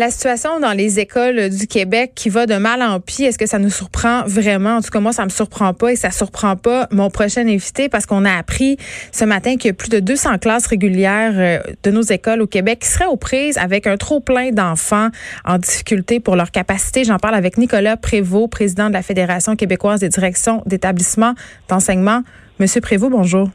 [0.00, 3.44] La situation dans les écoles du Québec qui va de mal en pis, est-ce que
[3.44, 4.76] ça nous surprend vraiment?
[4.76, 7.90] En tout cas, moi, ça me surprend pas et ça surprend pas mon prochain invité
[7.90, 8.78] parce qu'on a appris
[9.12, 12.46] ce matin qu'il y a plus de 200 classes régulières euh, de nos écoles au
[12.46, 15.10] Québec qui seraient aux prises avec un trop plein d'enfants
[15.44, 17.04] en difficulté pour leur capacité.
[17.04, 21.34] J'en parle avec Nicolas Prévost, président de la Fédération québécoise des directions d'établissements
[21.68, 22.22] d'enseignement.
[22.58, 23.50] Monsieur Prévost, bonjour.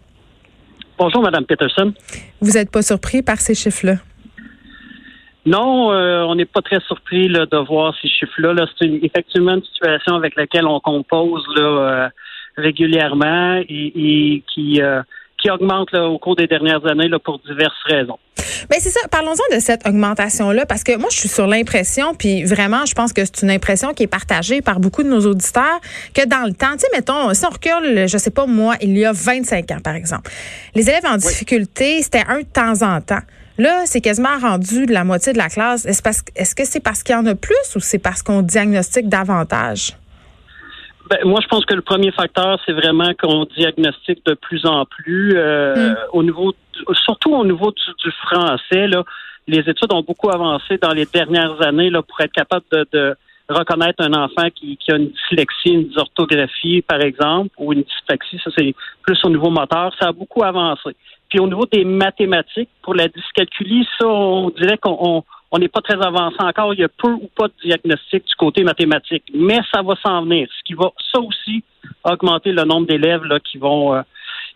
[1.00, 1.92] Bonjour, Madame Peterson.
[2.40, 3.96] Vous n'êtes pas surpris par ces chiffres-là?
[5.46, 8.54] Non, euh, on n'est pas très surpris là, de voir ces chiffres-là.
[8.54, 8.66] Là.
[8.80, 12.10] C'est effectivement une situation avec laquelle on compose là, euh,
[12.58, 15.04] régulièrement et, qui, euh,
[15.38, 18.18] qui augmente au cours des dernières années là, pour diverses raisons.
[18.70, 19.08] Mais ben, c'est ça.
[19.10, 23.14] Parlons-en de cette augmentation-là, parce que moi, je suis sur l'impression, puis vraiment, je pense
[23.14, 25.80] que c'est une impression qui est partagée par beaucoup de nos auditeurs,
[26.14, 28.98] que dans le temps, tu sais, mettons, si on recule, je sais pas moi, il
[28.98, 30.32] y a 25 ans, par exemple,
[30.74, 33.22] les élèves en difficulté, c'était un de temps en temps.
[33.58, 35.86] Là, c'est quasiment rendu de la moitié de la classe.
[35.86, 39.94] Est-ce que c'est parce qu'il y en a plus ou c'est parce qu'on diagnostique davantage?
[41.10, 44.86] Ben, moi, je pense que le premier facteur, c'est vraiment qu'on diagnostique de plus en
[44.86, 45.96] plus euh, hmm.
[46.14, 46.54] au niveau,
[47.06, 48.88] surtout au niveau du, français.
[48.88, 49.04] Là,
[49.48, 53.16] les études ont beaucoup avancé dans les dernières années là, pour être capable de,
[53.50, 58.40] reconnaître un enfant qui, qui, a une dyslexie, une dysorthographie, par exemple, ou une dyspraxie.
[58.44, 59.94] Ça, c'est plus au niveau moteur.
[60.00, 60.96] Ça a beaucoup avancé.
[61.30, 65.82] Puis au niveau des mathématiques, pour la dyscalculie, ça, on dirait qu'on on n'est pas
[65.82, 66.74] très avancé encore.
[66.74, 69.24] Il y a peu ou pas de diagnostic du côté mathématique.
[69.34, 70.48] Mais ça va s'en venir.
[70.58, 71.64] Ce qui va, ça aussi,
[72.04, 74.02] augmenter le nombre d'élèves qui vont, euh,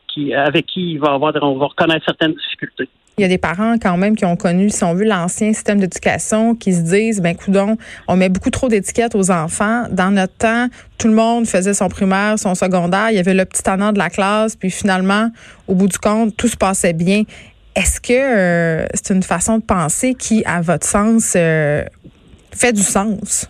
[0.07, 2.89] qui, avec qui il va avoir, on va reconnaître certaines difficultés.
[3.19, 5.77] Il y a des parents quand même qui ont connu, si on veut, l'ancien système
[5.77, 7.75] d'éducation, qui se disent, ben coudon,
[8.07, 9.87] on met beaucoup trop d'étiquettes aux enfants.
[9.91, 13.43] Dans notre temps, tout le monde faisait son primaire, son secondaire, il y avait le
[13.43, 15.31] petit tannant de la classe, puis finalement,
[15.67, 17.23] au bout du compte, tout se passait bien.
[17.75, 21.83] Est-ce que euh, c'est une façon de penser qui, à votre sens, euh,
[22.53, 23.49] fait du sens?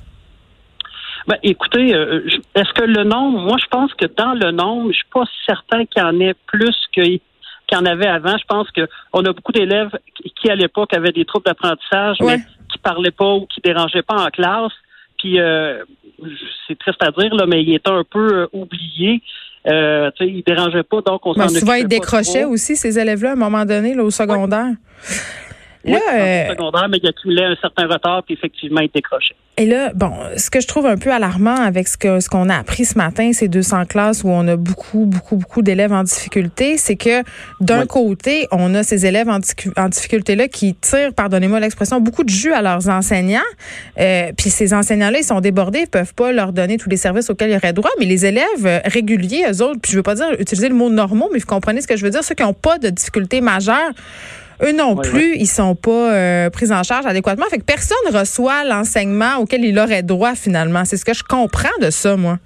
[1.27, 4.95] Ben, écoutez, euh, est-ce que le nombre, moi je pense que dans le nombre, je
[4.95, 7.01] suis pas certain qu'il y en ait plus que
[7.69, 8.37] qu'il y en avait avant.
[8.37, 9.91] Je pense qu'on a beaucoup d'élèves
[10.41, 12.39] qui, à l'époque, avaient des troubles d'apprentissage, mais
[12.71, 14.73] qui parlaient pas ou qui dérangeaient pas en classe.
[15.17, 15.83] Puis, euh,
[16.67, 19.21] c'est triste à dire, là, mais il était un peu euh, oublié.
[19.67, 23.35] Euh, il dérangeait pas, donc on s'en Souvent, ils décrochaient aussi, ces élèves-là, à un
[23.35, 24.73] moment donné, là, au secondaire.
[25.85, 29.35] Là, euh, secondaire, mais il accumulait un certain retard, puis effectivement, il décrochait.
[29.59, 32.47] Et là, bon, ce que je trouve un peu alarmant avec ce que ce qu'on
[32.49, 36.03] a appris ce matin, ces 200 classes où on a beaucoup, beaucoup, beaucoup d'élèves en
[36.03, 37.23] difficulté, c'est que
[37.59, 42.53] d'un côté, on a ces élèves en, difficulté-là qui tirent, pardonnez-moi l'expression, beaucoup de jus
[42.53, 43.39] à leurs enseignants.
[43.99, 47.29] Euh, puis ces enseignants-là, ils sont débordés, ils peuvent pas leur donner tous les services
[47.29, 47.91] auxquels ils auraient droit.
[47.99, 50.89] Mais les élèves euh, réguliers, eux autres, puis je veux pas dire utiliser le mot
[50.89, 53.41] normaux, mais vous comprenez ce que je veux dire, ceux qui n'ont pas de difficultés
[53.41, 53.91] majeures,
[54.61, 57.45] eux non plus, ils sont pas euh, pris en charge adéquatement.
[57.49, 60.85] Fait que personne reçoit l'enseignement auquel il aurait droit finalement.
[60.85, 62.37] C'est ce que je comprends de ça, moi.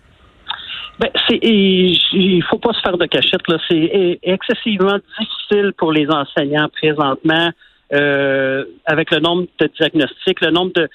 [1.00, 3.48] Ben, c'est, il faut pas se faire de cachette.
[3.48, 3.58] Là.
[3.68, 7.50] C'est excessivement difficile pour les enseignants présentement
[7.94, 10.90] euh, avec le nombre de diagnostics, le nombre de,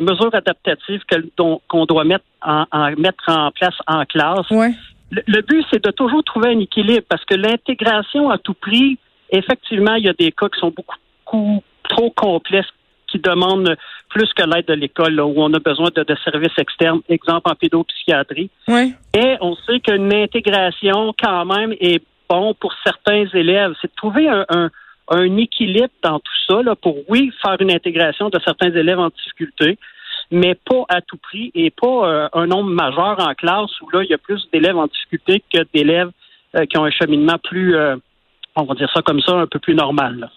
[0.00, 1.00] mesures adaptatives
[1.36, 2.64] qu'on doit mettre en,
[2.98, 4.46] mettre en place en classe.
[4.50, 8.98] Le, le but, c'est de toujours trouver un équilibre parce que l'intégration à tout prix,
[9.32, 12.68] Effectivement, il y a des cas qui sont beaucoup trop complexes
[13.12, 13.76] qui demandent
[14.08, 18.50] plus que l'aide de l'école, où on a besoin de, services externes, exemple en pédopsychiatrie.
[18.68, 18.94] Oui.
[19.14, 23.72] Et on sait qu'une intégration, quand même, est bon pour certains élèves.
[23.80, 24.70] C'est de trouver un,
[25.36, 29.78] équilibre dans tout ça, là, pour, oui, faire une intégration de certains élèves en difficulté,
[30.30, 34.02] mais pas à tout prix et pas euh, un nombre majeur en classe où là,
[34.02, 36.10] il y a plus d'élèves en difficulté que d'élèves
[36.56, 37.76] euh, qui ont un cheminement plus...
[37.76, 37.96] Euh,
[38.56, 40.30] on va dire ça comme ça, un peu plus normal.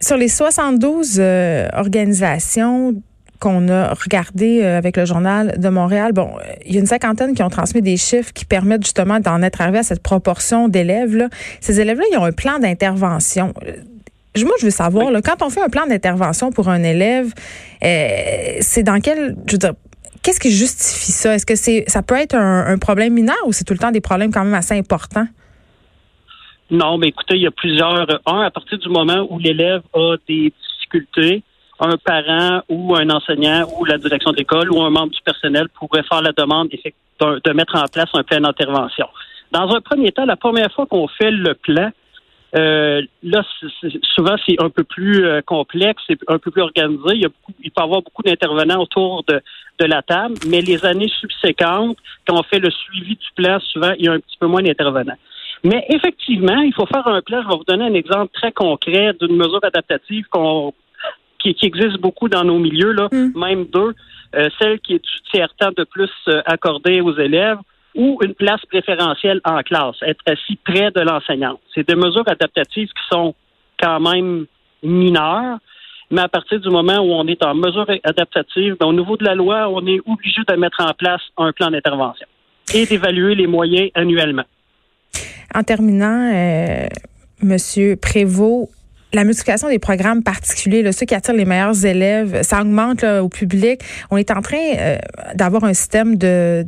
[0.00, 2.94] Sur les 72 euh, organisations
[3.38, 6.30] qu'on a regardées euh, avec le journal de Montréal, bon,
[6.64, 9.60] il y a une cinquantaine qui ont transmis des chiffres qui permettent justement d'en être
[9.60, 11.28] arrivé à cette proportion d'élèves.
[11.60, 13.52] Ces élèves-là, ils ont un plan d'intervention.
[13.66, 13.72] Euh,
[14.44, 17.34] moi, je veux savoir, là, quand on fait un plan d'intervention pour un élève,
[17.82, 19.74] c'est dans quel, je veux dire,
[20.22, 21.34] qu'est-ce qui justifie ça?
[21.34, 23.90] Est-ce que c'est, ça peut être un, un problème mineur ou c'est tout le temps
[23.90, 25.26] des problèmes quand même assez importants?
[26.70, 28.06] Non, mais écoutez, il y a plusieurs.
[28.26, 31.42] Un, à partir du moment où l'élève a des difficultés,
[31.80, 35.68] un parent ou un enseignant ou la direction de l'école ou un membre du personnel
[35.70, 39.06] pourrait faire la demande de mettre en place un plan d'intervention.
[39.50, 41.90] Dans un premier temps, la première fois qu'on fait le plan,
[42.56, 43.42] euh, là,
[44.14, 47.14] souvent, c'est un peu plus euh, complexe, c'est un peu plus organisé.
[47.14, 49.40] Il, y a beaucoup, il peut y avoir beaucoup d'intervenants autour de
[49.84, 51.96] la table, mais les années subséquentes,
[52.26, 54.62] quand on fait le suivi du plan, souvent, il y a un petit peu moins
[54.62, 55.16] d'intervenants.
[55.64, 57.42] Mais effectivement, il faut faire un plan.
[57.42, 60.72] Je vais vous donner un exemple très concret d'une mesure adaptative qu'on
[61.38, 63.32] qui, qui, existe beaucoup dans nos milieux, là, mm.
[63.38, 63.94] même deux.
[64.36, 67.58] Euh, celle qui est du tiers-temps de plus euh, accordée aux élèves
[67.96, 71.58] ou une place préférentielle en classe, être assis près de l'enseignante.
[71.74, 73.34] C'est des mesures adaptatives qui sont
[73.82, 74.46] quand même
[74.84, 75.58] mineures,
[76.10, 79.24] mais à partir du moment où on est en mesure adaptative, ben, au niveau de
[79.24, 82.26] la loi, on est obligé de mettre en place un plan d'intervention
[82.72, 84.44] et d'évaluer les moyens annuellement.
[85.54, 86.86] En terminant, euh,
[87.42, 88.70] Monsieur Prévost,
[89.12, 93.28] la multiplication des programmes particuliers, là, ceux qui attirent les meilleurs élèves, ça augmente au
[93.28, 93.80] public.
[94.10, 94.98] On est en train euh,
[95.34, 96.64] d'avoir un système de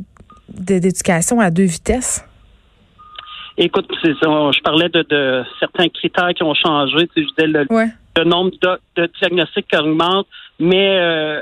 [0.49, 2.23] d'éducation à deux vitesses.
[3.57, 7.07] Écoute, je parlais de, certains critères qui ont changé.
[7.15, 7.65] Tu sais, le,
[8.17, 8.51] le, nombre
[8.95, 10.27] de, diagnostics qui augmente,
[10.59, 11.39] mais euh,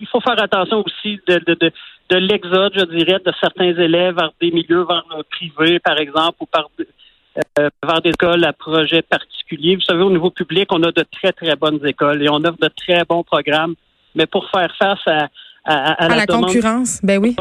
[0.00, 1.72] il faut faire attention aussi de, de
[2.10, 6.46] l'exode, je dirais, de certains élèves vers des milieux vers le privé, par exemple, ou
[6.46, 9.76] par euh, vers des écoles à projet particuliers.
[9.76, 12.58] Vous savez, au niveau public, on a de très, très bonnes écoles et on offre
[12.60, 13.74] de très bons programmes.
[14.14, 15.28] Mais pour faire face à,
[15.64, 17.34] à, la, concurrence, ben oui.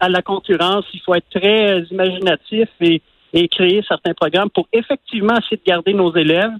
[0.00, 3.00] À la concurrence, il faut être très imaginatif et,
[3.32, 6.52] et créer certains programmes pour effectivement essayer de garder nos élèves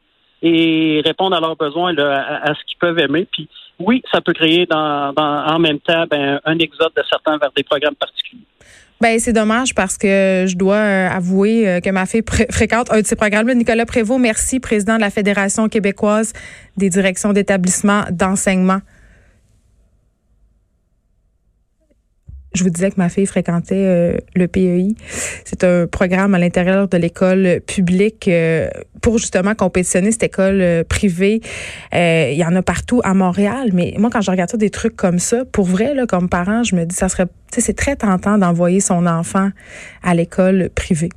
[0.43, 3.27] et répondre à leurs besoins, à, ce qu'ils peuvent aimer.
[3.31, 7.51] Puis oui, ça peut créer dans, en même temps ben, un exode de certains vers
[7.57, 8.43] des programmes particuliers.
[8.99, 13.03] Ben c'est dommage parce que je dois euh, avouer euh, que ma fille fréquente un
[13.03, 13.55] de ces programmes-là.
[13.55, 16.33] Nicolas Prévost, merci, président de la Fédération québécoise
[16.79, 18.81] des directions d'établissement d'enseignement.
[22.57, 24.95] Je vous disais que ma fille fréquentait euh, le PEI.
[25.45, 28.69] C'est un programme à l'intérieur de l'école publique euh,
[29.03, 31.41] pour justement compétitionner cette école euh, privée.
[31.93, 34.97] Il y en a partout à Montréal, mais moi, quand je regarde ça, des trucs
[34.97, 37.27] comme ça, pour vrai, là, comme parent, je me dis, ça serait,
[37.57, 39.51] c'est très tentant d'envoyer son enfant
[40.03, 41.11] à l'école privée.